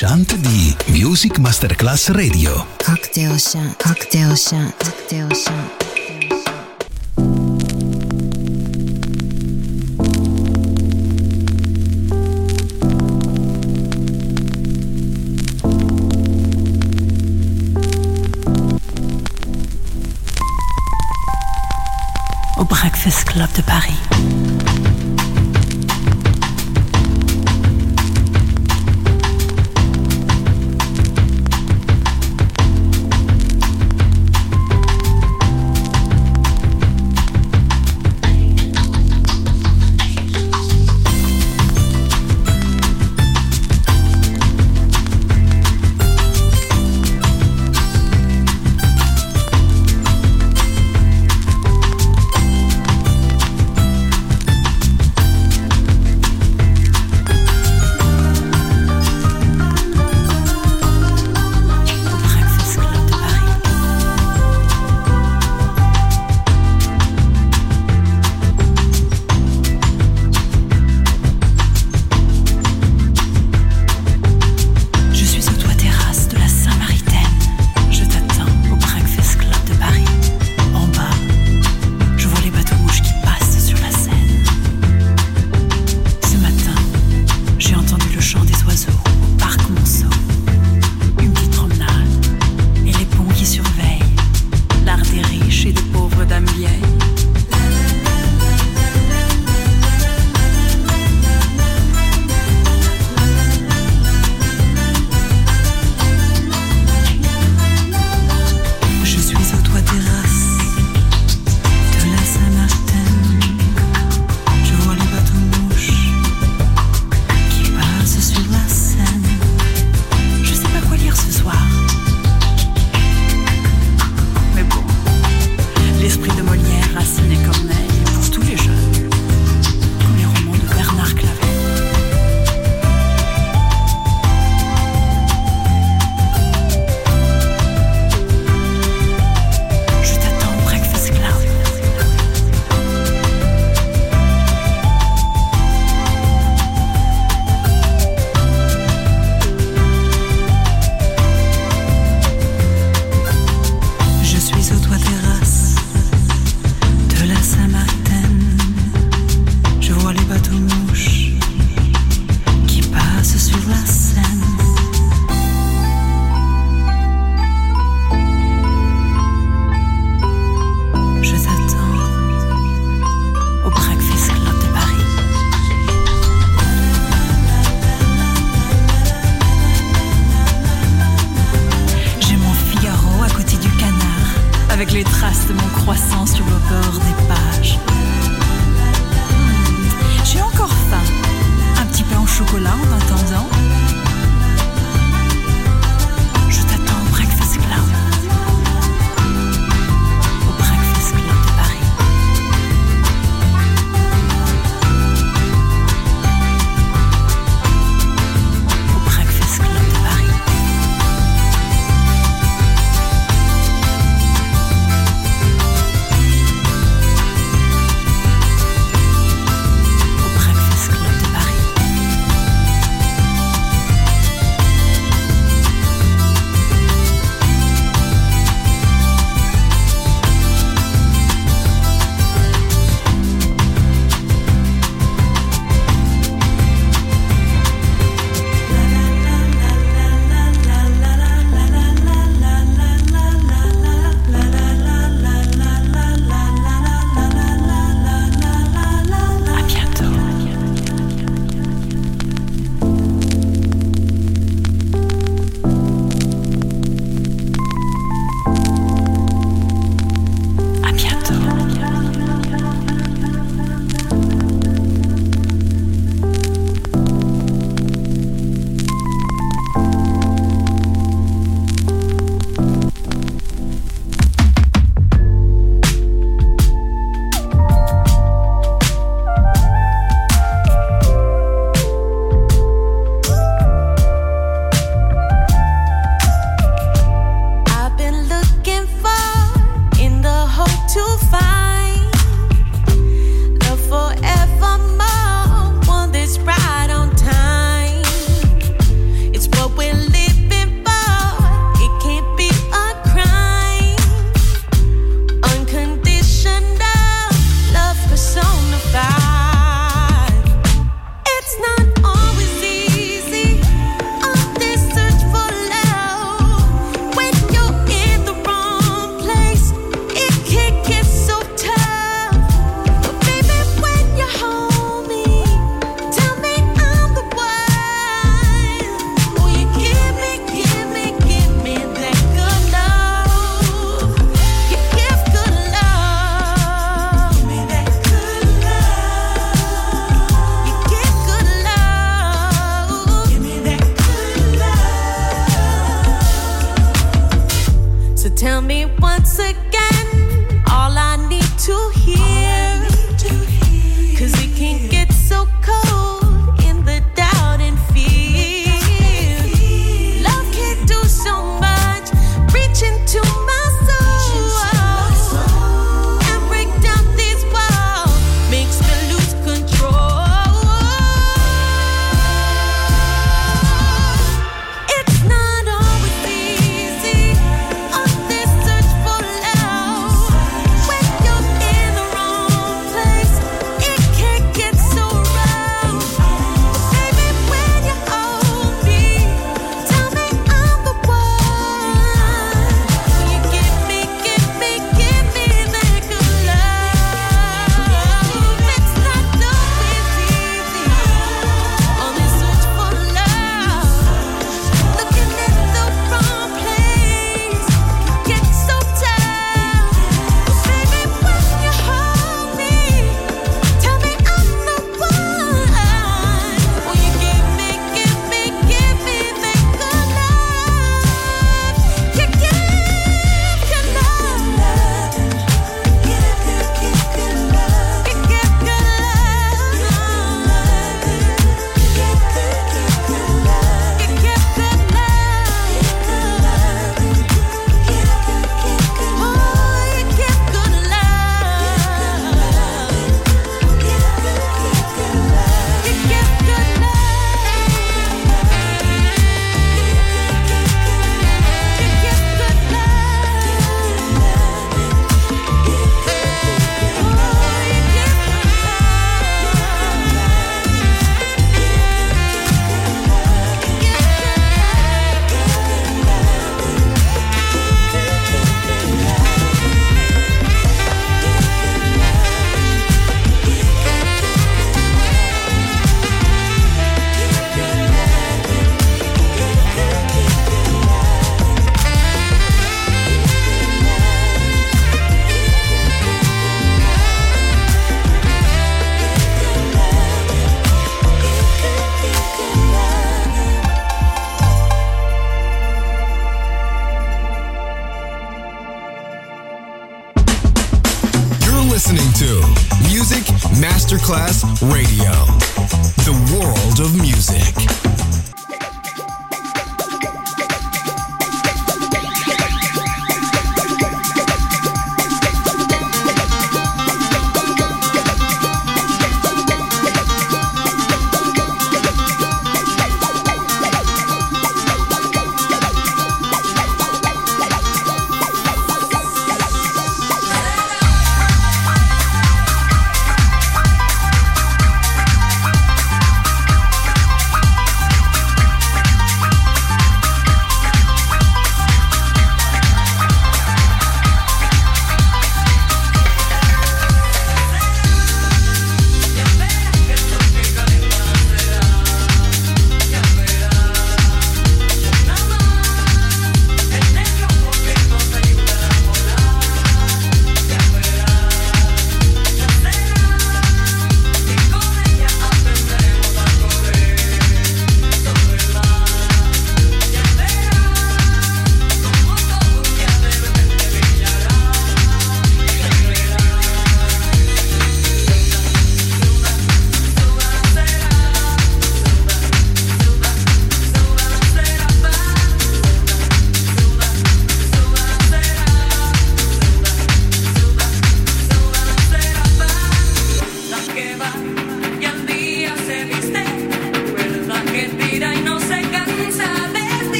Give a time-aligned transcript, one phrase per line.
[0.00, 2.64] Shant di Music Masterclass Radio.
[2.78, 5.79] Cocktail shant, cocktail shant, cocktail shant.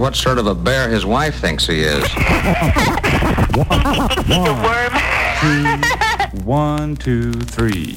[0.00, 2.02] What sort of a bear his wife thinks he is.
[6.44, 7.96] One, two, three.